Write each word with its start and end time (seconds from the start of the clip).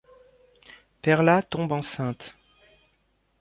Perla 1.03 1.35
tombe 1.49 1.75
enceinte. 1.79 2.27